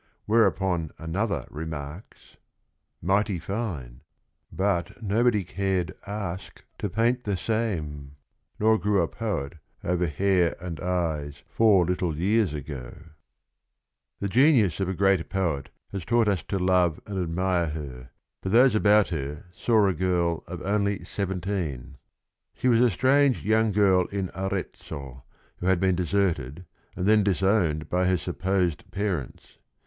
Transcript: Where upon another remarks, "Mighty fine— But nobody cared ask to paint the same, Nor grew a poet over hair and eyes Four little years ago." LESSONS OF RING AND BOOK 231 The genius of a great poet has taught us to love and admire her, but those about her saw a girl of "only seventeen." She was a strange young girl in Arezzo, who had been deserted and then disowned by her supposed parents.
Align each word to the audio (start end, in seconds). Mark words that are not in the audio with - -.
Where 0.25 0.47
upon 0.47 0.89
another 0.97 1.45
remarks, 1.51 2.35
"Mighty 3.03 3.37
fine— 3.37 4.01
But 4.67 5.03
nobody 5.03 5.43
cared 5.43 5.93
ask 6.07 6.63
to 6.79 6.89
paint 6.89 7.23
the 7.23 7.37
same, 7.37 8.15
Nor 8.59 8.79
grew 8.79 9.03
a 9.03 9.07
poet 9.07 9.59
over 9.83 10.07
hair 10.07 10.55
and 10.59 10.79
eyes 10.79 11.43
Four 11.47 11.85
little 11.85 12.17
years 12.17 12.51
ago." 12.51 12.93
LESSONS 14.19 14.21
OF 14.21 14.21
RING 14.21 14.21
AND 14.21 14.21
BOOK 14.21 14.31
231 14.31 14.31
The 14.31 14.33
genius 14.33 14.79
of 14.79 14.89
a 14.89 14.97
great 14.97 15.29
poet 15.29 15.69
has 15.91 16.03
taught 16.03 16.27
us 16.27 16.41
to 16.47 16.57
love 16.57 16.99
and 17.05 17.21
admire 17.21 17.67
her, 17.67 18.09
but 18.41 18.51
those 18.53 18.73
about 18.73 19.09
her 19.09 19.45
saw 19.53 19.85
a 19.85 19.93
girl 19.93 20.43
of 20.47 20.63
"only 20.65 21.03
seventeen." 21.03 21.97
She 22.55 22.67
was 22.67 22.79
a 22.79 22.89
strange 22.89 23.45
young 23.45 23.71
girl 23.71 24.07
in 24.07 24.31
Arezzo, 24.33 25.23
who 25.57 25.67
had 25.67 25.79
been 25.79 25.95
deserted 25.95 26.65
and 26.95 27.05
then 27.05 27.23
disowned 27.23 27.87
by 27.87 28.07
her 28.07 28.17
supposed 28.17 28.89
parents. 28.89 29.59